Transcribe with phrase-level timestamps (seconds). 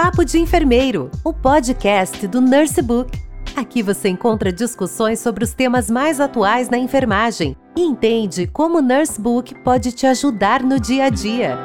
[0.00, 3.10] Papo de Enfermeiro, o podcast do Nurse Book.
[3.56, 8.80] Aqui você encontra discussões sobre os temas mais atuais na enfermagem e entende como o
[8.80, 11.58] Nurse Book pode te ajudar no dia a dia.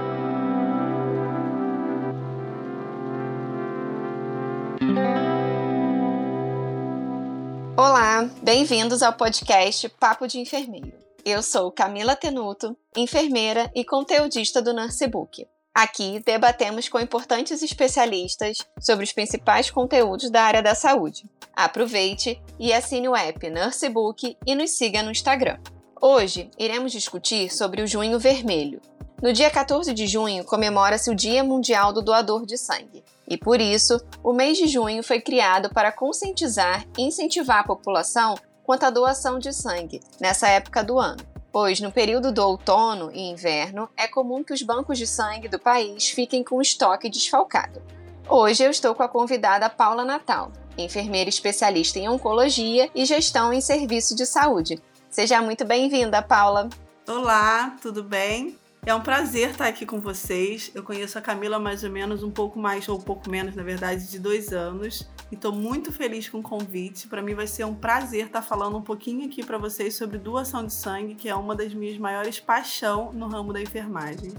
[7.78, 10.98] Olá, bem-vindos ao podcast Papo de Enfermeiro.
[11.24, 15.46] Eu sou Camila Tenuto, enfermeira e conteudista do Nursebook.
[15.76, 21.26] Aqui debatemos com importantes especialistas sobre os principais conteúdos da área da saúde.
[21.56, 25.58] Aproveite e assine o app Nursebook e nos siga no Instagram.
[26.00, 28.80] Hoje iremos discutir sobre o Junho Vermelho.
[29.20, 33.60] No dia 14 de junho comemora-se o Dia Mundial do Doador de Sangue, e por
[33.60, 38.92] isso o mês de junho foi criado para conscientizar e incentivar a população quanto à
[38.92, 44.08] doação de sangue nessa época do ano pois no período do outono e inverno é
[44.08, 47.80] comum que os bancos de sangue do país fiquem com o estoque desfalcado.
[48.28, 53.62] Hoje eu estou com a convidada Paula Natal, enfermeira especialista em oncologia e gestão em
[53.62, 54.82] serviço de saúde.
[55.12, 56.70] Seja muito bem-vinda, Paula.
[57.08, 58.58] Olá, tudo bem?
[58.86, 60.70] É um prazer estar aqui com vocês.
[60.76, 63.64] Eu conheço a Camila mais ou menos um pouco mais, ou um pouco menos, na
[63.64, 65.08] verdade, de dois anos.
[65.32, 67.08] E estou muito feliz com o convite.
[67.08, 70.66] Para mim vai ser um prazer estar falando um pouquinho aqui para vocês sobre doação
[70.66, 74.34] de sangue, que é uma das minhas maiores paixões no ramo da enfermagem.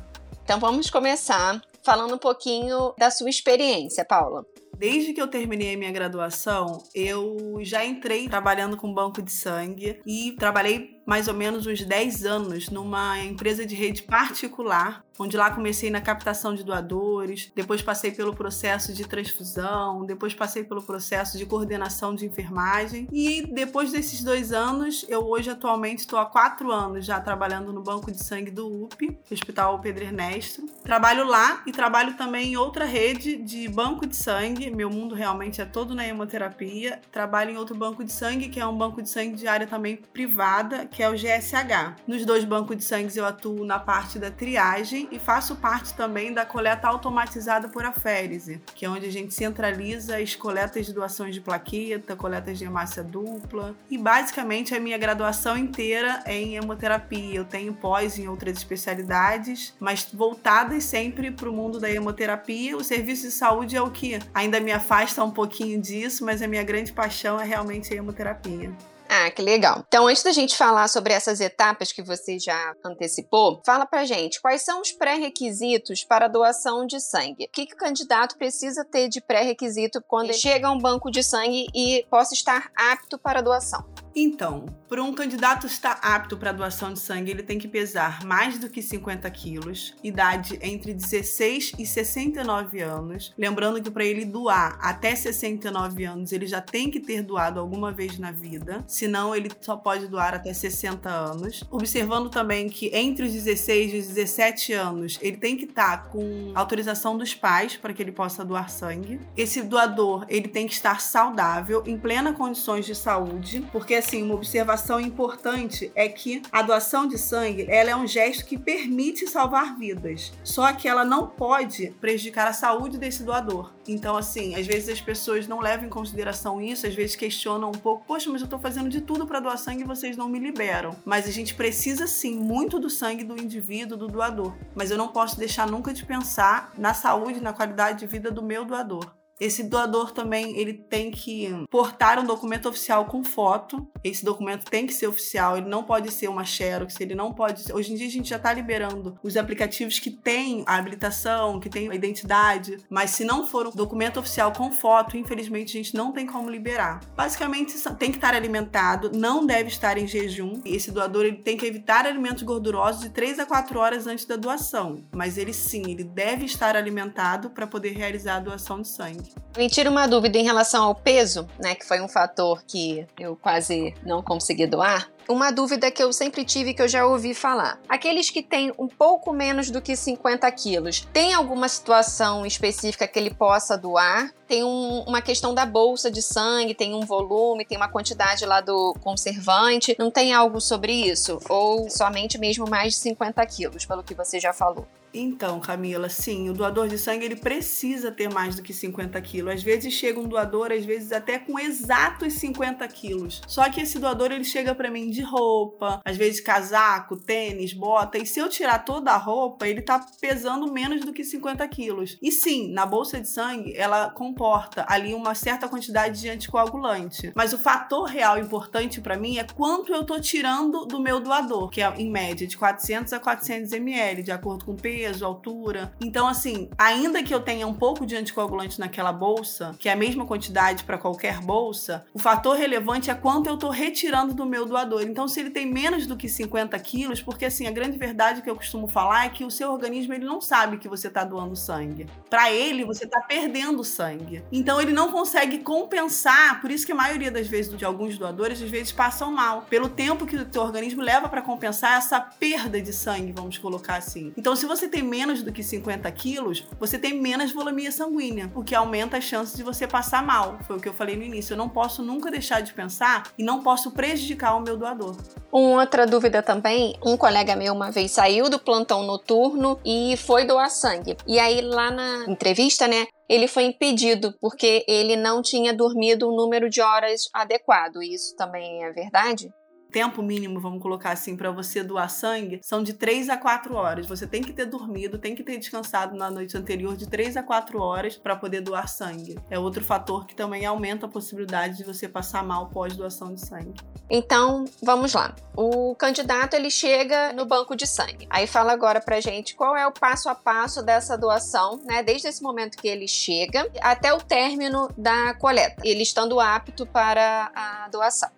[0.44, 4.44] Então vamos começar falando um pouquinho da sua experiência, Paula.
[4.76, 10.00] Desde que eu terminei a minha graduação, eu já entrei trabalhando com banco de sangue
[10.04, 15.50] e trabalhei mais ou menos uns 10 anos numa empresa de rede particular, onde lá
[15.50, 21.38] comecei na captação de doadores, depois passei pelo processo de transfusão, depois passei pelo processo
[21.38, 26.72] de coordenação de enfermagem e depois desses dois anos, eu hoje atualmente estou há quatro
[26.72, 30.66] anos já trabalhando no banco de sangue do UP, Hospital Pedro Ernesto.
[30.82, 34.70] Trabalho lá e trabalho também em outra rede de banco de sangue.
[34.70, 37.00] Meu mundo realmente é todo na hemoterapia.
[37.12, 39.96] Trabalho em outro banco de sangue que é um banco de sangue de área também
[39.96, 41.96] privada que é o GSH.
[42.06, 46.32] Nos dois bancos de sangue eu atuo na parte da triagem e faço parte também
[46.32, 51.34] da coleta automatizada por aférese, que é onde a gente centraliza as coletas de doações
[51.34, 53.74] de plaqueta, coletas de hemácia dupla.
[53.90, 57.34] E basicamente a minha graduação inteira é em hemoterapia.
[57.34, 62.76] Eu tenho pós em outras especialidades, mas voltadas sempre para o mundo da hemoterapia.
[62.76, 66.46] O serviço de saúde é o que ainda me afasta um pouquinho disso, mas a
[66.46, 68.72] minha grande paixão é realmente a hemoterapia.
[69.16, 69.84] Ah, que legal.
[69.86, 74.40] Então, antes da gente falar sobre essas etapas que você já antecipou, fala pra gente
[74.40, 77.44] quais são os pré-requisitos para a doação de sangue.
[77.44, 81.12] O que, que o candidato precisa ter de pré-requisito quando ele chega a um banco
[81.12, 83.84] de sangue e possa estar apto para a doação?
[84.16, 88.58] Então, para um candidato estar apto para doação de sangue, ele tem que pesar mais
[88.58, 93.34] do que 50 quilos, idade entre 16 e 69 anos.
[93.36, 97.90] Lembrando que para ele doar até 69 anos, ele já tem que ter doado alguma
[97.90, 101.64] vez na vida, senão ele só pode doar até 60 anos.
[101.68, 106.52] Observando também que entre os 16 e os 17 anos, ele tem que estar com
[106.54, 109.20] autorização dos pais para que ele possa doar sangue.
[109.36, 114.34] Esse doador, ele tem que estar saudável, em plena condições de saúde, porque assim, uma
[114.34, 119.76] observação importante é que a doação de sangue, ela é um gesto que permite salvar
[119.78, 120.32] vidas.
[120.44, 123.72] Só que ela não pode prejudicar a saúde desse doador.
[123.88, 127.72] Então, assim, às vezes as pessoas não levam em consideração isso, às vezes questionam um
[127.72, 130.38] pouco, poxa, mas eu tô fazendo de tudo para doar sangue e vocês não me
[130.38, 130.94] liberam.
[131.04, 134.54] Mas a gente precisa sim muito do sangue do indivíduo, do doador.
[134.74, 138.42] Mas eu não posso deixar nunca de pensar na saúde, na qualidade de vida do
[138.42, 139.23] meu doador.
[139.40, 143.86] Esse doador também ele tem que portar um documento oficial com foto.
[144.02, 147.72] Esse documento tem que ser oficial, ele não pode ser uma xerox, ele não pode.
[147.72, 151.68] Hoje em dia a gente já está liberando os aplicativos que têm a habilitação, que
[151.68, 155.94] têm a identidade, mas se não for um documento oficial com foto, infelizmente a gente
[155.94, 157.00] não tem como liberar.
[157.16, 160.60] Basicamente tem que estar alimentado, não deve estar em jejum.
[160.64, 164.36] Esse doador ele tem que evitar alimentos gordurosos de 3 a 4 horas antes da
[164.36, 169.23] doação, mas ele sim, ele deve estar alimentado para poder realizar a doação de sangue.
[169.56, 173.36] Me tira uma dúvida em relação ao peso, né, que foi um fator que eu
[173.36, 175.08] quase não consegui doar.
[175.26, 177.80] Uma dúvida que eu sempre tive que eu já ouvi falar.
[177.88, 183.18] Aqueles que têm um pouco menos do que 50 quilos, tem alguma situação específica que
[183.18, 184.30] ele possa doar?
[184.46, 188.60] Tem um, uma questão da bolsa de sangue, tem um volume, tem uma quantidade lá
[188.60, 189.96] do conservante.
[189.98, 191.38] Não tem algo sobre isso?
[191.48, 194.86] Ou somente mesmo mais de 50 quilos, pelo que você já falou?
[195.14, 199.54] Então, Camila, sim, o doador de sangue ele precisa ter mais do que 50 quilos.
[199.54, 203.40] Às vezes chega um doador, às vezes até com exatos 50 quilos.
[203.46, 208.18] Só que esse doador ele chega para mim de roupa, às vezes casaco, tênis, bota.
[208.18, 212.18] E se eu tirar toda a roupa, ele tá pesando menos do que 50 quilos.
[212.20, 217.32] E sim, na bolsa de sangue, ela comporta ali uma certa quantidade de anticoagulante.
[217.34, 221.68] Mas o fator real importante para mim é quanto eu tô tirando do meu doador,
[221.68, 225.92] que é em média de 400 a 400 ml, de acordo com peso, altura.
[226.00, 229.96] Então, assim, ainda que eu tenha um pouco de anticoagulante naquela bolsa, que é a
[229.96, 234.64] mesma quantidade para qualquer bolsa, o fator relevante é quanto eu tô retirando do meu
[234.66, 235.02] doador.
[235.02, 238.50] Então, se ele tem menos do que 50 quilos, porque assim, a grande verdade que
[238.50, 241.56] eu costumo falar é que o seu organismo ele não sabe que você tá doando
[241.56, 242.06] sangue.
[242.30, 244.42] Para ele, você tá perdendo sangue.
[244.52, 248.62] Então, ele não consegue compensar, por isso que a maioria das vezes de alguns doadores,
[248.62, 252.80] às vezes passam mal, pelo tempo que o teu organismo leva para compensar essa perda
[252.80, 254.32] de sangue, vamos colocar assim.
[254.36, 258.62] Então, se você tem menos do que 50 quilos, você tem menos volumia sanguínea, o
[258.62, 260.56] que aumenta as chances de você passar mal.
[260.68, 261.54] Foi o que eu falei no início.
[261.54, 265.16] Eu não posso nunca deixar de pensar e não posso prejudicar o meu doador.
[265.50, 270.44] Uma outra dúvida também, um colega meu uma vez saiu do plantão noturno e foi
[270.44, 271.16] doar sangue.
[271.26, 276.36] E aí lá na entrevista, né, ele foi impedido porque ele não tinha dormido um
[276.36, 278.00] número de horas adequado.
[278.00, 279.52] Isso também é verdade?
[279.94, 284.06] Tempo mínimo, vamos colocar assim, para você doar sangue, são de 3 a 4 horas.
[284.08, 287.44] Você tem que ter dormido, tem que ter descansado na noite anterior de 3 a
[287.44, 289.38] 4 horas para poder doar sangue.
[289.48, 293.46] É outro fator que também aumenta a possibilidade de você passar mal pós doação de
[293.46, 293.72] sangue.
[294.10, 295.32] Então, vamos lá.
[295.56, 298.26] O candidato ele chega no banco de sangue.
[298.28, 302.02] Aí fala agora pra gente qual é o passo a passo dessa doação, né?
[302.02, 307.52] Desde esse momento que ele chega até o término da coleta, ele estando apto para
[307.54, 308.28] a doação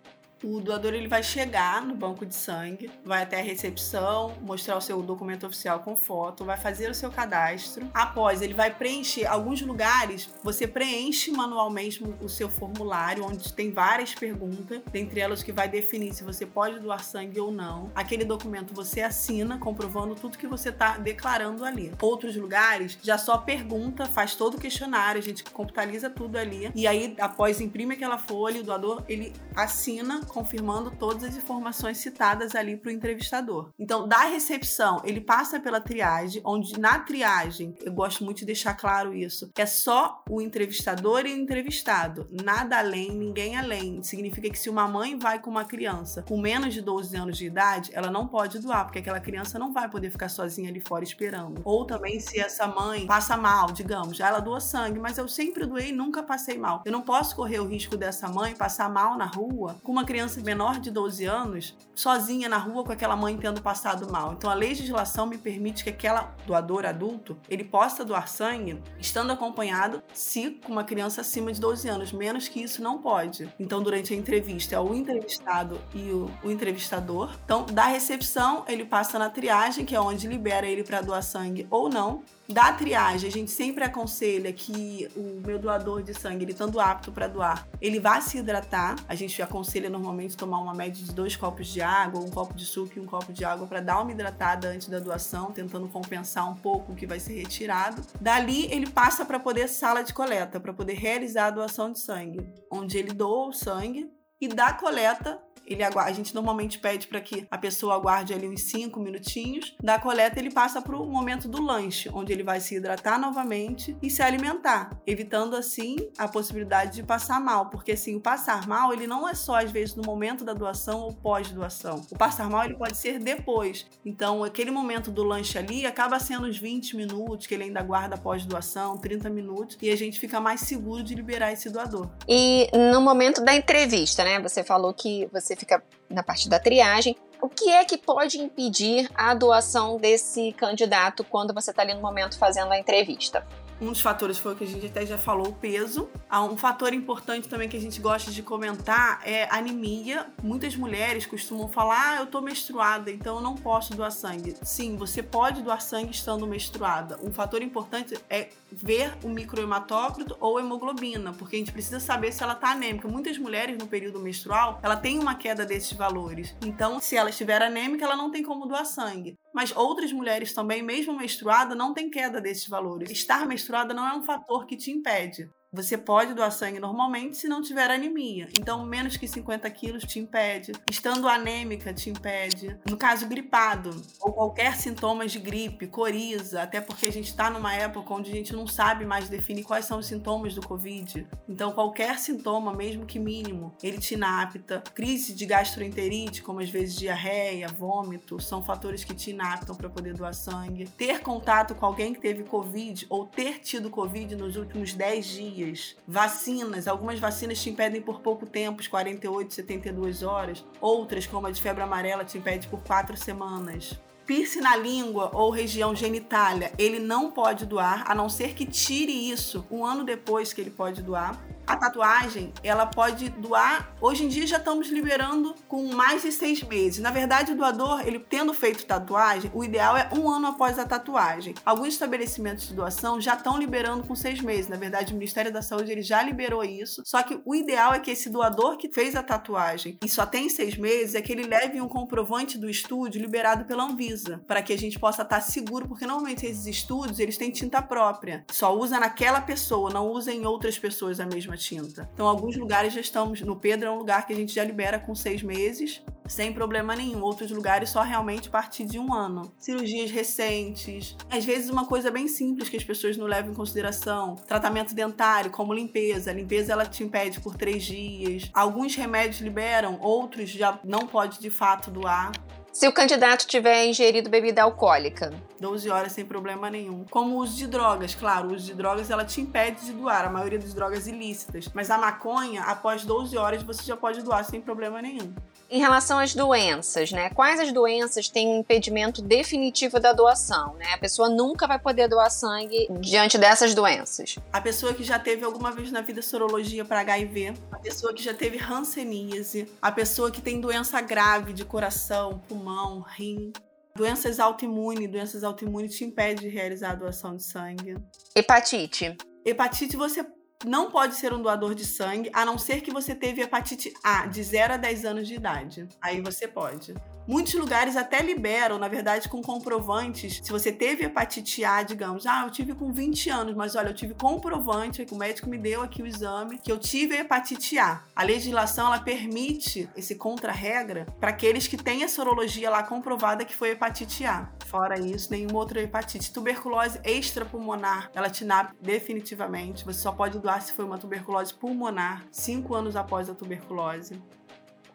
[0.43, 4.81] o doador ele vai chegar no banco de sangue, vai até a recepção, mostrar o
[4.81, 7.89] seu documento oficial com foto, vai fazer o seu cadastro.
[7.95, 14.15] Após, ele vai preencher alguns lugares, você preenche manualmente o seu formulário, onde tem várias
[14.15, 17.91] perguntas, dentre elas que vai definir se você pode doar sangue ou não.
[17.95, 21.93] Aquele documento você assina, comprovando tudo que você está declarando ali.
[22.01, 26.87] Outros lugares já só pergunta, faz todo o questionário, a gente computaliza tudo ali e
[26.87, 32.77] aí após imprime aquela folha, o doador ele assina confirmando todas as informações citadas ali
[32.77, 33.71] para o entrevistador.
[33.79, 38.75] Então, da recepção, ele passa pela triagem, onde na triagem, eu gosto muito de deixar
[38.75, 44.03] claro isso, é só o entrevistador e o entrevistado, nada além, ninguém além.
[44.03, 47.47] Significa que se uma mãe vai com uma criança com menos de 12 anos de
[47.47, 51.05] idade, ela não pode doar, porque aquela criança não vai poder ficar sozinha ali fora
[51.05, 51.61] esperando.
[51.65, 55.89] Ou também se essa mãe passa mal, digamos, ela doa sangue, mas eu sempre doei
[55.89, 56.83] e nunca passei mal.
[56.85, 60.16] Eu não posso correr o risco dessa mãe passar mal na rua com uma criança
[60.17, 64.33] criança menor de 12 anos sozinha na rua com aquela mãe tendo passado mal.
[64.33, 70.03] Então a legislação me permite que aquela doador adulto, ele possa doar sangue estando acompanhado
[70.15, 73.53] se com uma criança acima de 12 anos, menos que isso não pode.
[73.61, 77.37] Então durante a entrevista é o entrevistado e o, o entrevistador.
[77.45, 81.67] Então da recepção ele passa na triagem, que é onde libera ele para doar sangue
[81.71, 82.23] ou não.
[82.49, 87.11] Da triagem, a gente sempre aconselha que o meu doador de sangue, ele estando apto
[87.11, 88.97] para doar, ele vá se hidratar.
[89.09, 92.65] A gente aconselha normalmente tomar uma média de dois copos de água, um copo de
[92.65, 96.49] suco e um copo de água para dar uma hidratada antes da doação, tentando compensar
[96.49, 98.01] um pouco o que vai ser retirado.
[98.21, 102.49] Dali, ele passa para poder sala de coleta, para poder realizar a doação de sangue,
[102.71, 104.09] onde ele doa o sangue
[104.41, 108.49] e da coleta ele aguarda, a gente normalmente pede para que a pessoa aguarde ali
[108.49, 109.75] uns 5 minutinhos.
[109.83, 113.97] Da coleta, ele passa para o momento do lanche, onde ele vai se hidratar novamente
[114.03, 118.93] e se alimentar, evitando assim a possibilidade de passar mal, porque assim, o passar mal,
[118.93, 122.03] ele não é só às vezes no momento da doação ou pós-doação.
[122.11, 123.87] O passar mal, ele pode ser depois.
[124.05, 128.17] Então, aquele momento do lanche ali acaba sendo uns 20 minutos que ele ainda guarda
[128.17, 132.09] pós-doação, 30 minutos, e a gente fica mais seguro de liberar esse doador.
[132.29, 134.41] E no momento da entrevista, né?
[134.41, 137.17] Você falou que você fica na parte da triagem.
[137.41, 142.01] O que é que pode impedir a doação desse candidato quando você está ali no
[142.01, 143.47] momento fazendo a entrevista?
[143.79, 146.09] Um dos fatores foi o que a gente até já falou, o peso.
[146.31, 150.27] Ah, um fator importante também que a gente gosta de comentar é anemia.
[150.43, 154.57] Muitas mulheres costumam falar: ah, eu tô menstruada, então eu não posso doar sangue.
[154.63, 157.19] Sim, você pode doar sangue estando menstruada.
[157.23, 162.43] Um fator importante é ver o microhematócrito ou hemoglobina, porque a gente precisa saber se
[162.43, 163.09] ela tá anêmica.
[163.09, 166.55] Muitas mulheres no período menstrual, ela tem uma queda desses valores.
[166.65, 169.39] Então, se ela estiver anêmica, ela não tem como doar sangue.
[169.55, 173.11] Mas outras mulheres também, mesmo menstruada, não tem queda desses valores.
[173.11, 175.49] Estar menstruada não é um fator que te impede.
[175.73, 178.49] Você pode doar sangue normalmente se não tiver anemia.
[178.59, 180.73] Então, menos que 50 quilos te impede.
[180.89, 182.79] Estando anêmica te impede.
[182.89, 187.75] No caso, gripado ou qualquer sintoma de gripe, coriza, até porque a gente está numa
[187.75, 191.27] época onde a gente não sabe mais definir quais são os sintomas do Covid.
[191.49, 194.83] Então, qualquer sintoma, mesmo que mínimo, ele te inapta.
[194.95, 200.15] Crise de gastroenterite, como às vezes diarreia, vômito, são fatores que te inaptam para poder
[200.15, 200.89] doar sangue.
[200.97, 205.56] Ter contato com alguém que teve Covid ou ter tido Covid nos últimos 10 dias
[205.57, 205.97] dias.
[206.07, 210.65] Vacinas, algumas vacinas te impedem por pouco tempo, 48, 72 horas.
[210.81, 215.51] Outras, como a de febre amarela, te impede por quatro semanas piercing na língua ou
[215.51, 220.53] região genitália, ele não pode doar, a não ser que tire isso um ano depois
[220.53, 223.93] que ele pode doar a tatuagem, ela pode doar.
[224.01, 227.01] Hoje em dia já estamos liberando com mais de seis meses.
[227.01, 230.87] Na verdade, o doador, ele tendo feito tatuagem, o ideal é um ano após a
[230.87, 231.55] tatuagem.
[231.65, 234.69] Alguns estabelecimentos de doação já estão liberando com seis meses.
[234.69, 237.03] Na verdade, o Ministério da Saúde ele já liberou isso.
[237.05, 240.49] Só que o ideal é que esse doador que fez a tatuagem e só tem
[240.49, 244.73] seis meses é que ele leve um comprovante do estúdio liberado pela Anvisa, para que
[244.73, 248.45] a gente possa estar seguro, porque normalmente esses estúdios eles têm tinta própria.
[248.53, 252.09] Só usa naquela pessoa, não usa em outras pessoas a mesma tinta.
[252.13, 253.41] Então, alguns lugares já estamos.
[253.41, 256.95] No Pedro é um lugar que a gente já libera com seis meses, sem problema
[256.95, 257.23] nenhum.
[257.23, 259.53] Outros lugares só realmente a partir de um ano.
[259.59, 261.17] Cirurgias recentes.
[261.31, 265.51] Às vezes, uma coisa bem simples que as pessoas não levam em consideração: tratamento dentário,
[265.51, 266.31] como limpeza.
[266.31, 268.51] A limpeza ela te impede por três dias.
[268.53, 272.33] Alguns remédios liberam, outros já não pode de fato doar.
[272.77, 277.07] Se o candidato tiver ingerido bebida alcoólica, 12 horas sem problema nenhum.
[277.11, 280.27] Como o uso de drogas, claro, o uso de drogas ela te impede de doar,
[280.27, 281.71] a maioria das drogas ilícitas.
[281.73, 285.35] Mas a maconha, após 12 horas, você já pode doar sem problema nenhum.
[285.69, 287.31] Em relação às doenças, né?
[287.31, 290.93] Quais as doenças têm um impedimento definitivo da doação, né?
[290.95, 294.37] A pessoa nunca vai poder doar sangue diante dessas doenças.
[294.53, 298.23] A pessoa que já teve alguma vez na vida sorologia para HIV, a pessoa que
[298.23, 303.53] já teve hanseníase, a pessoa que tem doença grave de coração, pulmão, rim,
[303.97, 307.97] Doenças autoimunes, doenças autoimunes te impedem de realizar a doação de sangue.
[308.35, 309.17] Hepatite.
[309.43, 310.23] Hepatite você
[310.65, 314.27] não pode ser um doador de sangue, a não ser que você teve hepatite A
[314.27, 315.89] de 0 a 10 anos de idade.
[316.01, 316.95] Aí você pode.
[317.27, 320.41] Muitos lugares até liberam, na verdade, com comprovantes.
[320.45, 323.95] Se você teve hepatite A, digamos, ah, eu tive com 20 anos, mas olha, eu
[323.95, 328.05] tive comprovante, que o médico me deu aqui o exame, que eu tive hepatite A.
[328.15, 333.57] A legislação, ela permite esse contra-regra para aqueles que têm a sorologia lá comprovada que
[333.57, 334.49] foi hepatite A.
[334.67, 336.33] Fora isso, nenhuma outra hepatite.
[336.33, 339.85] Tuberculose extrapulmonar, ela te nap definitivamente.
[339.85, 344.23] Você só pode doar se foi uma tuberculose pulmonar, cinco anos após a tuberculose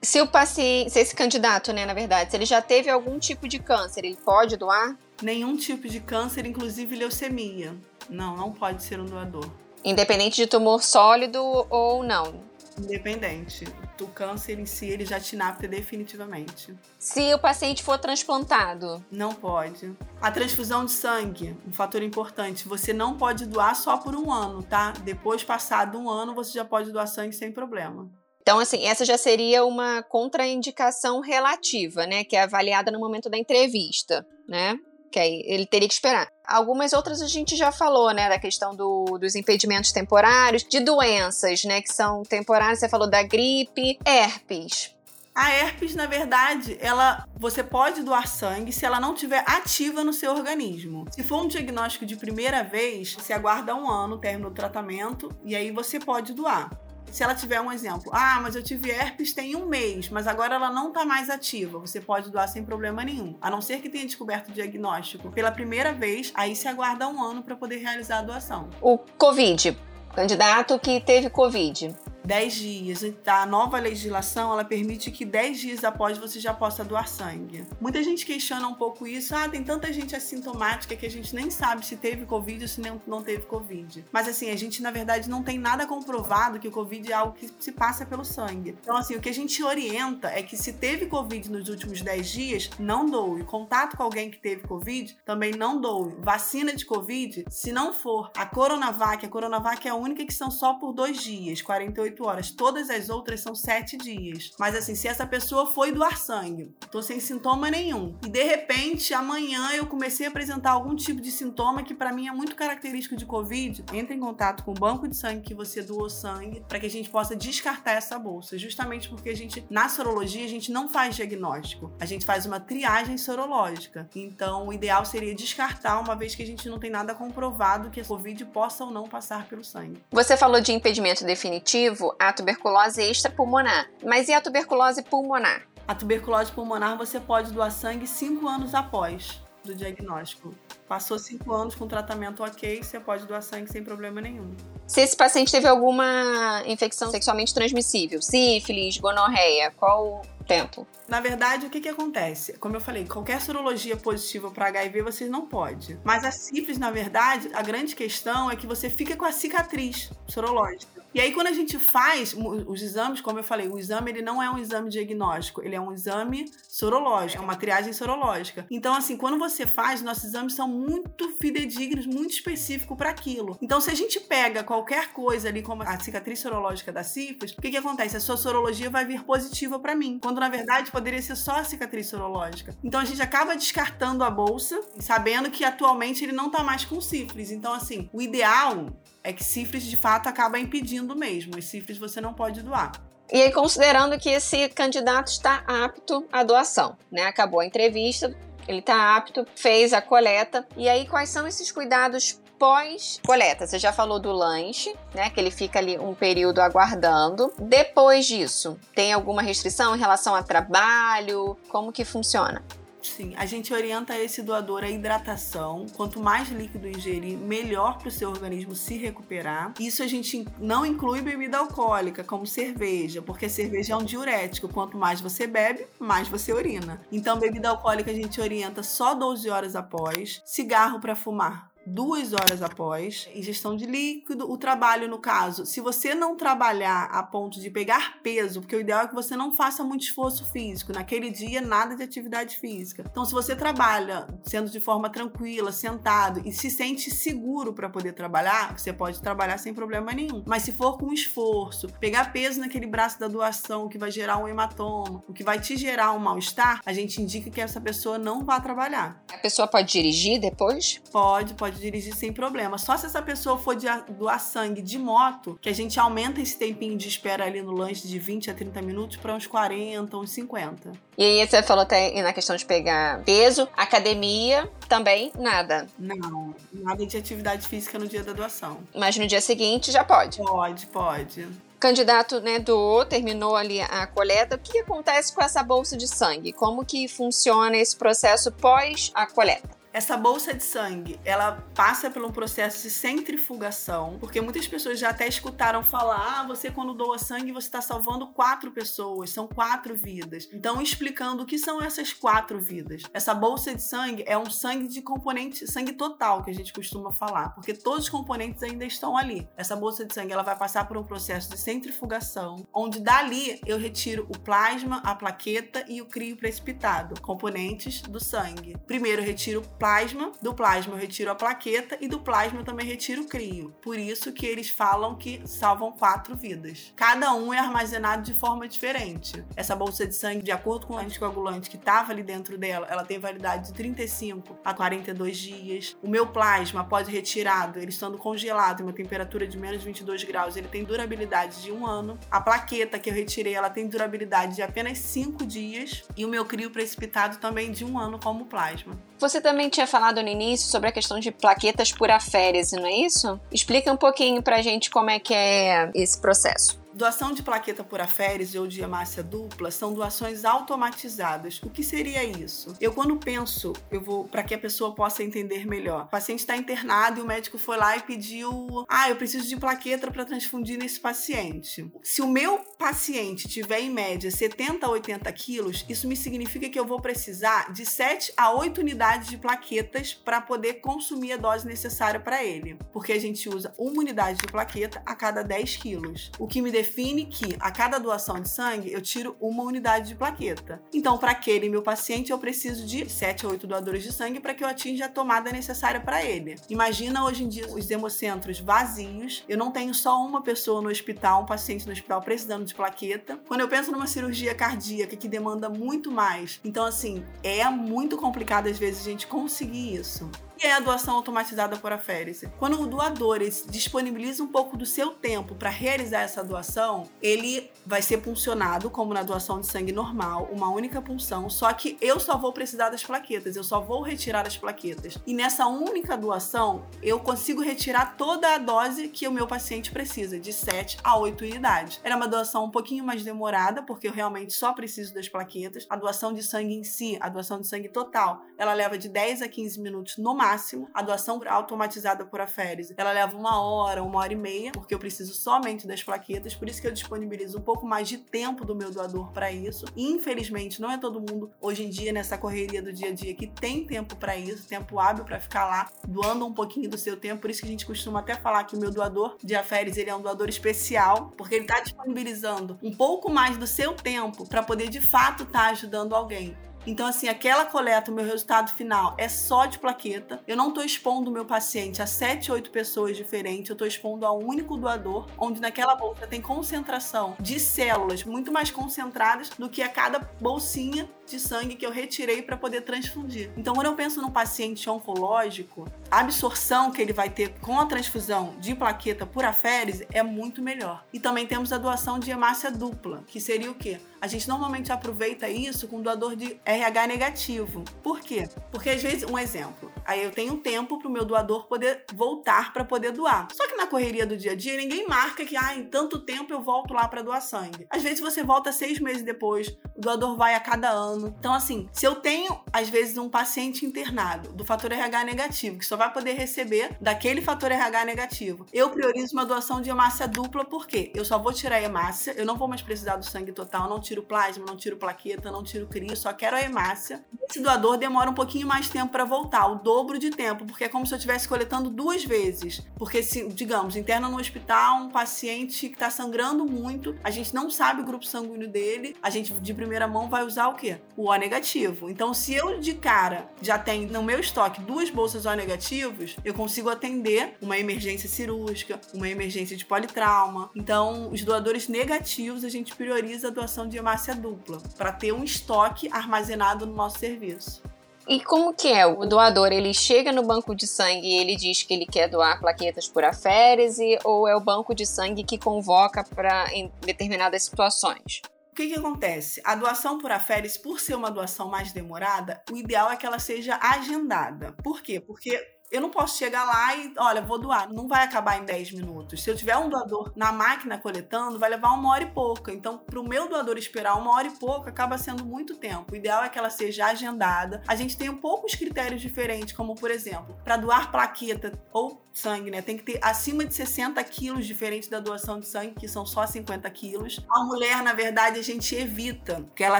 [0.02, 3.48] se o paciente, se esse candidato, né, na verdade, se ele já teve algum tipo
[3.48, 4.98] de câncer, ele pode doar?
[5.22, 7.76] Nenhum tipo de câncer, inclusive leucemia.
[8.10, 9.48] Não, não pode ser um doador.
[9.84, 11.40] Independente de tumor sólido
[11.70, 12.52] ou não.
[12.78, 13.66] Independente.
[14.02, 16.76] O câncer em si, ele já te inapta definitivamente.
[16.98, 19.04] Se o paciente for transplantado?
[19.12, 19.96] Não pode.
[20.20, 22.68] A transfusão de sangue, um fator importante.
[22.68, 24.92] Você não pode doar só por um ano, tá?
[25.04, 28.10] Depois, passado um ano, você já pode doar sangue sem problema.
[28.42, 32.24] Então, assim, essa já seria uma contraindicação relativa, né?
[32.24, 34.76] Que é avaliada no momento da entrevista, né?
[35.12, 36.28] Que aí ele teria que esperar.
[36.46, 38.28] Algumas outras a gente já falou, né?
[38.28, 41.82] Da questão do, dos impedimentos temporários, de doenças, né?
[41.82, 42.80] Que são temporárias.
[42.80, 44.96] Você falou da gripe, herpes.
[45.36, 50.12] A herpes, na verdade, ela você pode doar sangue se ela não estiver ativa no
[50.12, 51.06] seu organismo.
[51.12, 55.56] Se for um diagnóstico de primeira vez, você aguarda um ano, término do tratamento, e
[55.56, 56.70] aí você pode doar
[57.10, 60.56] se ela tiver um exemplo, ah, mas eu tive herpes tem um mês, mas agora
[60.56, 63.36] ela não está mais ativa, você pode doar sem problema nenhum.
[63.42, 67.22] A não ser que tenha descoberto o diagnóstico pela primeira vez, aí se aguarda um
[67.22, 68.70] ano para poder realizar a doação.
[68.82, 69.78] O Covid,
[70.16, 71.94] candidato que teve Covid.
[72.24, 73.02] 10 dias.
[73.26, 77.66] A nova legislação ela permite que 10 dias após você já possa doar sangue.
[77.80, 79.36] Muita gente questiona um pouco isso.
[79.36, 82.82] Ah, tem tanta gente assintomática que a gente nem sabe se teve Covid ou se
[83.08, 84.06] não teve Covid.
[84.12, 87.34] Mas assim, a gente na verdade não tem nada comprovado que o Covid é algo
[87.34, 88.78] que se passa pelo sangue.
[88.82, 92.30] Então, assim, o que a gente orienta é que se teve Covid nos últimos 10
[92.30, 93.44] dias, não doe.
[93.44, 96.16] Contato com alguém que teve Covid, também não doe.
[96.20, 100.52] Vacina de Covid, se não for a Coronavac, a Coronavac é a única que são
[100.52, 102.52] só por dois dias, 48 48 horas.
[102.52, 104.52] Todas as outras são 7 dias.
[104.60, 109.14] Mas assim, se essa pessoa foi doar sangue, tô sem sintoma nenhum, e de repente
[109.14, 113.16] amanhã eu comecei a apresentar algum tipo de sintoma que para mim é muito característico
[113.16, 116.80] de Covid, entre em contato com o banco de sangue que você doou sangue para
[116.80, 118.58] que a gente possa descartar essa bolsa.
[118.58, 122.60] Justamente porque a gente, na sorologia, a gente não faz diagnóstico, a gente faz uma
[122.60, 124.10] triagem sorológica.
[124.16, 128.02] Então, o ideal seria descartar, uma vez que a gente não tem nada comprovado que
[128.02, 130.02] a Covid possa ou não passar pelo sangue.
[130.12, 133.90] Você falou de impedimento definitivo, a tuberculose extrapulmonar.
[134.04, 135.64] Mas e a tuberculose pulmonar?
[135.88, 140.54] A tuberculose pulmonar você pode doar sangue cinco anos após do diagnóstico.
[140.88, 144.56] Passou cinco anos com tratamento ok, você pode doar sangue sem problema nenhum.
[144.88, 150.86] Se esse paciente teve alguma infecção sexualmente transmissível, sífilis, gonorreia, qual o tempo?
[151.12, 152.54] Na verdade, o que, que acontece?
[152.54, 156.00] Como eu falei, qualquer sorologia positiva para HIV vocês não pode.
[156.06, 160.10] Mas a sífilis, na verdade, a grande questão é que você fica com a cicatriz
[160.26, 161.02] sorológica.
[161.14, 164.42] E aí, quando a gente faz os exames, como eu falei, o exame ele não
[164.42, 168.66] é um exame diagnóstico, ele é um exame sorológico, é uma triagem sorológica.
[168.72, 173.58] Então, assim, quando você faz, nossos exames são muito fidedignos, muito específicos para aquilo.
[173.62, 177.62] Então, se a gente pega qualquer coisa ali, como a cicatriz sorológica da sífilis, o
[177.62, 178.16] que, que acontece?
[178.16, 181.64] A sua sorologia vai vir positiva para mim, quando na verdade poderia ser só a
[181.64, 182.76] cicatriz sorológica.
[182.84, 187.02] Então, a gente acaba descartando a bolsa, sabendo que atualmente ele não tá mais com
[187.02, 187.50] sífilis.
[187.50, 188.86] Então, assim, o ideal
[189.24, 191.58] é que sífilis de fato acaba impedindo mesmo.
[191.58, 192.92] Os sífilis você não pode doar.
[193.32, 197.24] E aí, considerando que esse candidato está apto à doação, né?
[197.24, 198.36] Acabou a entrevista,
[198.68, 200.68] ele está apto, fez a coleta.
[200.78, 203.66] E aí, quais são esses cuidados pós-coleta?
[203.66, 205.32] Você já falou do lanche, né?
[205.32, 207.52] Que ele fica ali um período aguardando.
[207.58, 211.58] Depois disso, tem alguma restrição em relação a trabalho?
[211.70, 212.64] Como que funciona?
[213.02, 215.88] Sim, a gente orienta esse doador a hidratação.
[215.96, 219.74] Quanto mais líquido ingerir, melhor para o seu organismo se recuperar.
[219.80, 224.70] Isso a gente não inclui bebida alcoólica, como cerveja, porque cerveja é um diurético.
[224.70, 227.02] Quanto mais você bebe, mais você urina.
[227.12, 230.44] Então, bebida alcoólica a gente orienta só 12 horas após.
[230.46, 236.14] Cigarro para fumar, duas horas após, ingestão de líquido, o trabalho no caso, se você
[236.14, 239.84] não trabalhar a ponto de pegar peso, porque o ideal é que você não faça
[239.84, 243.04] muito esforço físico, naquele dia nada de atividade física.
[243.10, 248.14] Então, se você trabalha sendo de forma tranquila, sentado e se sente seguro para poder
[248.14, 250.44] trabalhar, você pode trabalhar sem problema nenhum.
[250.46, 254.48] Mas se for com esforço, pegar peso naquele braço da doação que vai gerar um
[254.48, 258.44] hematoma, o que vai te gerar um mal-estar, a gente indica que essa pessoa não
[258.44, 259.24] vá trabalhar.
[259.34, 261.02] A pessoa pode dirigir depois?
[261.12, 262.78] Pode, pode pode dirigir sem problema.
[262.78, 266.58] Só se essa pessoa for de doar sangue de moto, que a gente aumenta esse
[266.58, 270.32] tempinho de espera ali no lanche de 20 a 30 minutos para uns 40, uns
[270.32, 270.92] 50.
[271.18, 275.88] E aí você falou até na questão de pegar peso, academia também nada.
[275.98, 278.80] Não, nada de atividade física no dia da doação.
[278.94, 280.38] Mas no dia seguinte já pode.
[280.40, 281.48] Pode, pode
[281.80, 284.56] candidato né, doou, terminou ali a coleta.
[284.56, 286.54] O que acontece com essa bolsa de sangue?
[286.54, 289.81] Como que funciona esse processo pós a coleta?
[289.94, 295.10] Essa bolsa de sangue, ela passa por um processo de centrifugação, porque muitas pessoas já
[295.10, 299.94] até escutaram falar: ah, você quando doa sangue, você está salvando quatro pessoas, são quatro
[299.94, 300.48] vidas.
[300.54, 303.04] Então, explicando o que são essas quatro vidas.
[303.14, 307.12] Essa bolsa de sangue é um sangue de componente, sangue total, que a gente costuma
[307.12, 309.46] falar, porque todos os componentes ainda estão ali.
[309.58, 313.78] Essa bolsa de sangue, ela vai passar por um processo de centrifugação, onde dali eu
[313.78, 318.78] retiro o plasma, a plaqueta e o crio precipitado, componentes do sangue.
[318.88, 322.86] Primeiro eu retiro plasma, do plasma eu retiro a plaqueta e do plasma eu também
[322.86, 323.74] retiro o crio.
[323.82, 326.94] Por isso que eles falam que salvam quatro vidas.
[326.96, 329.44] Cada um é armazenado de forma diferente.
[329.56, 333.04] Essa bolsa de sangue, de acordo com o anticoagulante que estava ali dentro dela, ela
[333.04, 335.98] tem validade de 35 a 42 dias.
[336.04, 340.56] O meu plasma, após retirado, ele estando congelado em uma temperatura de menos 22 graus,
[340.56, 342.20] ele tem durabilidade de um ano.
[342.30, 346.04] A plaqueta que eu retirei, ela tem durabilidade de apenas 5 dias.
[346.16, 348.96] E o meu crio precipitado também de um ano como plasma.
[349.22, 353.06] Você também tinha falado no início sobre a questão de plaquetas por aférese, não é
[353.06, 353.40] isso?
[353.52, 356.81] Explica um pouquinho pra gente como é que é esse processo.
[357.02, 361.60] Doação de plaqueta por aférese ou de hemácia dupla são doações automatizadas.
[361.64, 362.76] O que seria isso?
[362.80, 366.04] Eu quando penso, eu vou para que a pessoa possa entender melhor.
[366.04, 369.58] O paciente está internado e o médico foi lá e pediu: "Ah, eu preciso de
[369.58, 371.92] plaqueta para transfundir nesse paciente".
[372.04, 376.80] Se o meu paciente tiver em média 70 a 80 quilos, isso me significa que
[376.80, 381.66] eu vou precisar de 7 a 8 unidades de plaquetas para poder consumir a dose
[381.66, 386.32] necessária para ele, porque a gente usa uma unidade de plaqueta a cada 10 quilos.
[386.38, 390.16] O que me define que a cada doação de sangue eu tiro uma unidade de
[390.16, 390.82] plaqueta.
[390.94, 394.54] Então, para aquele meu paciente, eu preciso de 7 a 8 doadores de sangue para
[394.54, 396.56] que eu atinja a tomada necessária para ele.
[396.70, 401.44] Imagina hoje em dia os hemocentros vazios, eu não tenho só uma pessoa no hospital,
[401.44, 403.40] um paciente no hospital precisando de plaqueta.
[403.48, 408.68] Quando eu penso numa cirurgia cardíaca que demanda muito mais, então assim, é muito complicado
[408.68, 410.30] às vezes a gente conseguir isso
[410.62, 412.48] que é a doação automatizada por aférese?
[412.60, 418.04] Quando o doador disponibiliza um pouco do seu tempo para realizar essa doação, ele vai
[418.04, 422.38] ser puncionado como na doação de sangue normal, uma única punção, só que eu só
[422.38, 425.18] vou precisar das plaquetas, eu só vou retirar as plaquetas.
[425.26, 430.40] E nessa única doação, eu consigo retirar toda a dose que o meu paciente precisa,
[430.40, 432.00] de 7 a 8 unidades.
[432.04, 435.88] Era uma doação um pouquinho mais demorada, porque eu realmente só preciso das plaquetas.
[435.90, 439.42] A doação de sangue em si, a doação de sangue total, ela leva de 10
[439.42, 440.90] a 15 minutos no máximo máximo.
[440.94, 445.00] A doação automatizada por aférese, ela leva uma hora, uma hora e meia, porque eu
[445.00, 448.76] preciso somente das plaquetas, por isso que eu disponibilizo um pouco mais de tempo do
[448.76, 449.86] meu doador para isso.
[449.96, 453.48] Infelizmente, não é todo mundo hoje em dia nessa correria do dia a dia que
[453.48, 457.42] tem tempo para isso, tempo hábil para ficar lá doando um pouquinho do seu tempo.
[457.42, 460.10] Por isso que a gente costuma até falar que o meu doador de aférese ele
[460.10, 464.64] é um doador especial, porque ele está disponibilizando um pouco mais do seu tempo para
[464.64, 466.56] poder de fato estar tá ajudando alguém.
[466.86, 470.42] Então, assim, aquela coleta, o meu resultado final é só de plaqueta.
[470.48, 474.26] Eu não estou expondo o meu paciente a 7, 8 pessoas diferentes, eu estou expondo
[474.26, 479.70] a um único doador, onde naquela bolsa tem concentração de células muito mais concentradas do
[479.70, 483.50] que a cada bolsinha de sangue que eu retirei para poder transfundir.
[483.58, 487.86] Então, quando eu penso no paciente oncológico, a absorção que ele vai ter com a
[487.86, 491.04] transfusão de plaqueta por aférese é muito melhor.
[491.12, 494.00] E também temos a doação de hemácia dupla, que seria o quê?
[494.22, 497.84] A gente normalmente aproveita isso com doador de RH negativo.
[498.04, 498.48] Por quê?
[498.72, 502.72] Porque às vezes, um exemplo, aí eu tenho tempo para o meu doador poder voltar
[502.72, 503.48] para poder doar.
[503.52, 506.54] Só que na correria do dia a dia, ninguém marca que, ah, em tanto tempo
[506.54, 507.88] eu volto lá para doar sangue.
[507.90, 511.21] Às vezes você volta seis meses depois, o doador vai a cada ano.
[511.28, 515.86] Então, assim, se eu tenho, às vezes, um paciente internado do fator RH negativo, que
[515.86, 520.66] só vai poder receber daquele fator RH negativo, eu priorizo uma doação de hemácia dupla,
[520.66, 523.90] porque eu só vou tirar a hemácia, eu não vou mais precisar do sangue total,
[523.90, 527.24] não tiro plasma, não tiro plaqueta, não tiro cria, só quero a hemácia.
[527.50, 530.90] Esse doador demora um pouquinho mais tempo para voltar, o dobro de tempo, porque é
[530.90, 532.82] como se eu estivesse coletando duas vezes.
[532.96, 537.70] Porque se, digamos, interna no hospital um paciente que está sangrando muito, a gente não
[537.70, 541.00] sabe o grupo sanguíneo dele, a gente de primeira mão vai usar o quê?
[541.18, 542.10] O O negativo.
[542.10, 546.54] Então, se eu de cara já tenho no meu estoque duas bolsas O negativos, eu
[546.54, 550.70] consigo atender uma emergência cirúrgica, uma emergência de politrauma.
[550.76, 555.44] Então, os doadores negativos, a gente prioriza a doação de hemácia dupla, para ter um
[555.44, 557.82] estoque armazenado no nosso serviço.
[558.28, 559.06] E como que é?
[559.06, 562.60] O doador, ele chega no banco de sangue e ele diz que ele quer doar
[562.60, 568.42] plaquetas por aférese ou é o banco de sangue que convoca para em determinadas situações?
[568.82, 569.62] Que, que acontece?
[569.64, 573.38] A doação por aférese, por ser uma doação mais demorada, o ideal é que ela
[573.38, 574.74] seja agendada.
[574.84, 575.20] Por quê?
[575.20, 577.92] Porque eu não posso chegar lá e, olha, vou doar.
[577.92, 579.44] Não vai acabar em 10 minutos.
[579.44, 582.72] Se eu tiver um doador na máquina coletando, vai levar uma hora e pouca.
[582.72, 586.14] Então, para o meu doador esperar uma hora e pouca, acaba sendo muito tempo.
[586.14, 587.84] O ideal é que ela seja agendada.
[587.86, 592.72] A gente tem um poucos critérios diferentes, como, por exemplo, para doar plaqueta ou sangue,
[592.72, 592.82] né?
[592.82, 596.48] Tem que ter acima de 60 quilos, diferente da doação de sangue, que são só
[596.48, 597.42] 50 quilos.
[597.50, 600.00] A mulher, na verdade, a gente evita que ela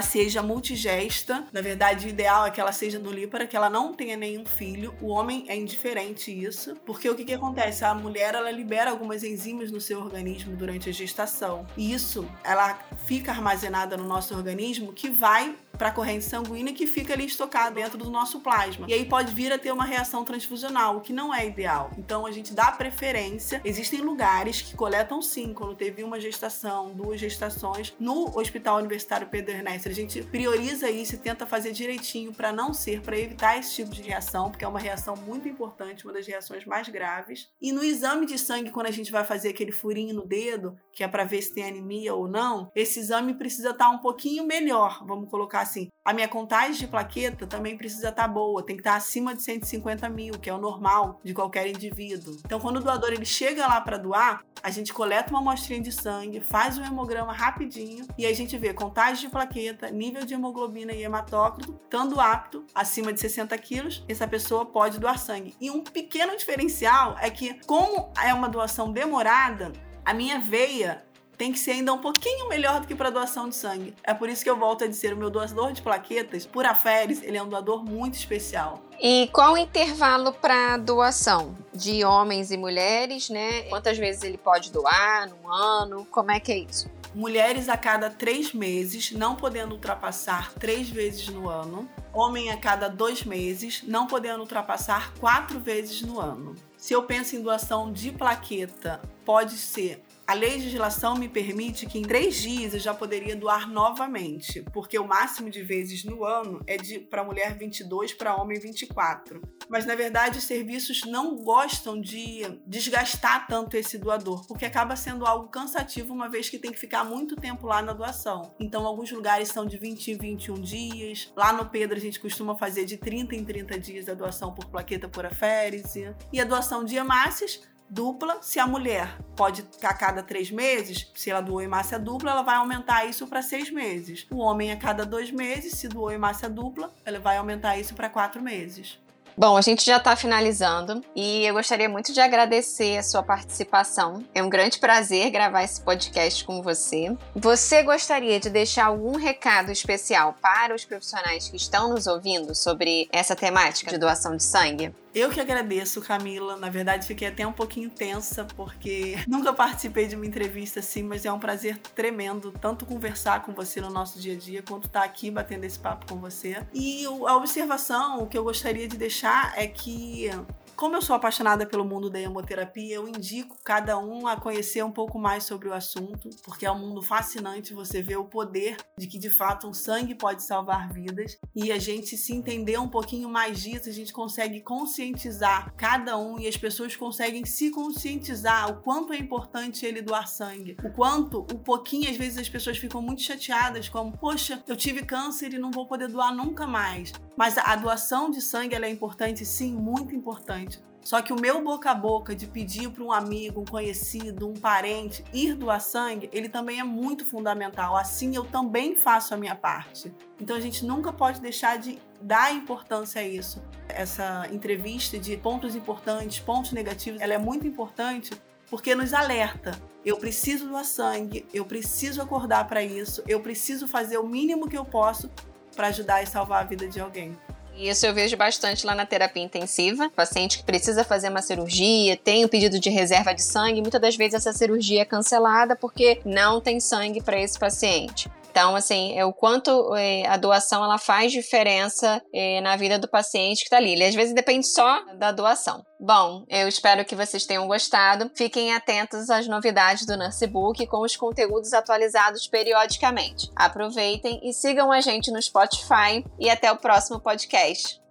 [0.00, 1.46] seja multigesta.
[1.52, 4.94] Na verdade, o ideal é que ela seja nulípara, que ela não tenha nenhum filho.
[5.02, 5.81] O homem é indiferente
[6.28, 7.84] isso, porque o que, que acontece?
[7.84, 11.66] A mulher, ela libera algumas enzimas no seu organismo durante a gestação.
[11.76, 16.86] E isso, ela fica armazenada no nosso organismo que vai para a corrente sanguínea que
[16.86, 18.86] fica ali estocada dentro do nosso plasma.
[18.88, 21.90] E aí pode vir a ter uma reação transfusional, o que não é ideal.
[21.98, 23.60] Então a gente dá preferência.
[23.64, 29.54] Existem lugares que coletam sim, quando teve uma gestação, duas gestações, no Hospital Universitário Pedro
[29.54, 29.88] Ernesto.
[29.88, 33.90] A gente prioriza isso e tenta fazer direitinho para não ser, para evitar esse tipo
[33.90, 35.71] de reação, porque é uma reação muito importante,
[36.04, 37.50] uma das reações mais graves.
[37.60, 41.02] E no exame de sangue, quando a gente vai fazer aquele furinho no dedo, que
[41.02, 44.46] é para ver se tem anemia ou não, esse exame precisa estar tá um pouquinho
[44.46, 45.88] melhor, vamos colocar assim.
[46.04, 49.36] A minha contagem de plaqueta também precisa estar tá boa, tem que estar tá acima
[49.36, 52.36] de 150 mil, que é o normal de qualquer indivíduo.
[52.44, 55.92] Então, quando o doador ele chega lá para doar, a gente coleta uma amostrinha de
[55.92, 60.92] sangue, faz um hemograma rapidinho e a gente vê contagem de plaqueta, nível de hemoglobina
[60.92, 65.54] e hematócrito, estando apto, acima de 60 quilos, essa pessoa pode doar sangue.
[65.60, 69.70] E um pequeno diferencial é que, como é uma doação demorada,
[70.04, 71.04] a minha veia
[71.36, 73.94] tem que ser ainda um pouquinho melhor do que para doação de sangue.
[74.02, 77.22] É por isso que eu volto a dizer, o meu doador de plaquetas, por aferes,
[77.22, 78.82] ele é um doador muito especial.
[79.00, 81.56] E qual o intervalo para doação?
[81.74, 83.62] De homens e mulheres, né?
[83.62, 86.06] Quantas vezes ele pode doar num ano?
[86.10, 86.88] Como é que é isso?
[87.14, 91.86] Mulheres a cada três meses, não podendo ultrapassar três vezes no ano.
[92.12, 96.54] Homem a cada dois meses, não podendo ultrapassar quatro vezes no ano.
[96.78, 102.02] Se eu penso em doação de plaqueta, pode ser a legislação me permite que em
[102.02, 106.76] três dias eu já poderia doar novamente, porque o máximo de vezes no ano é
[106.76, 109.42] de para mulher 22, para homem 24.
[109.68, 115.26] Mas na verdade os serviços não gostam de desgastar tanto esse doador, porque acaba sendo
[115.26, 118.54] algo cansativo uma vez que tem que ficar muito tempo lá na doação.
[118.60, 121.32] Então alguns lugares são de 20 em 21 dias.
[121.36, 124.66] Lá no Pedro a gente costuma fazer de 30 em 30 dias a doação por
[124.66, 126.14] plaqueta por aférese.
[126.32, 127.60] E a doação de hemácias
[127.92, 128.38] dupla.
[128.40, 132.56] Se a mulher pode a cada três meses, se ela doou hemácia dupla, ela vai
[132.56, 134.26] aumentar isso para seis meses.
[134.30, 138.08] O homem a cada dois meses, se doou hemácia dupla, ela vai aumentar isso para
[138.08, 138.98] quatro meses.
[139.36, 144.22] Bom, a gente já está finalizando e eu gostaria muito de agradecer a sua participação.
[144.34, 147.16] É um grande prazer gravar esse podcast com você.
[147.34, 153.08] Você gostaria de deixar algum recado especial para os profissionais que estão nos ouvindo sobre
[153.10, 154.92] essa temática de doação de sangue?
[155.14, 156.56] Eu que agradeço, Camila.
[156.56, 161.26] Na verdade, fiquei até um pouquinho tensa, porque nunca participei de uma entrevista assim, mas
[161.26, 165.00] é um prazer tremendo tanto conversar com você no nosso dia a dia, quanto estar
[165.00, 166.62] tá aqui batendo esse papo com você.
[166.72, 170.30] E a observação, o que eu gostaria de deixar é que
[170.76, 174.90] como eu sou apaixonada pelo mundo da hemoterapia, eu indico cada um a conhecer um
[174.90, 179.06] pouco mais sobre o assunto, porque é um mundo fascinante você vê o poder de
[179.06, 183.28] que de fato um sangue pode salvar vidas e a gente se entender um pouquinho
[183.28, 188.82] mais disso, a gente consegue conscientizar cada um e as pessoas conseguem se conscientizar o
[188.82, 193.00] quanto é importante ele doar sangue, o quanto, o pouquinho, às vezes as pessoas ficam
[193.00, 197.12] muito chateadas, como, poxa, eu tive câncer e não vou poder doar nunca mais.
[197.36, 200.71] Mas a doação de sangue é importante, sim, muito importante.
[201.02, 204.54] Só que o meu boca a boca de pedir para um amigo, um conhecido, um
[204.54, 207.96] parente ir doar sangue, ele também é muito fundamental.
[207.96, 210.14] Assim eu também faço a minha parte.
[210.40, 213.60] Então a gente nunca pode deixar de dar importância a isso.
[213.88, 218.32] Essa entrevista de pontos importantes, pontos negativos, ela é muito importante
[218.70, 219.78] porque nos alerta.
[220.04, 224.78] Eu preciso doar sangue, eu preciso acordar para isso, eu preciso fazer o mínimo que
[224.78, 225.30] eu posso
[225.76, 227.36] para ajudar e salvar a vida de alguém.
[227.76, 230.10] Isso eu vejo bastante lá na terapia intensiva.
[230.10, 234.00] Paciente que precisa fazer uma cirurgia, tem o um pedido de reserva de sangue, muitas
[234.00, 238.30] das vezes essa cirurgia é cancelada porque não tem sangue para esse paciente.
[238.52, 243.08] Então, assim, é o quanto é, a doação ela faz diferença é, na vida do
[243.08, 243.92] paciente que está ali.
[243.92, 245.82] Ele às vezes depende só da doação.
[245.98, 248.30] Bom, eu espero que vocês tenham gostado.
[248.36, 253.50] Fiquem atentos às novidades do Nursebook com os conteúdos atualizados periodicamente.
[253.56, 258.01] Aproveitem e sigam a gente no Spotify e até o próximo podcast.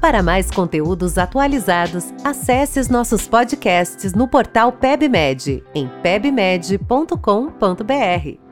[0.00, 8.49] Para mais conteúdos atualizados, acesse os nossos podcasts no portal PebMed, em pebmed.com.br.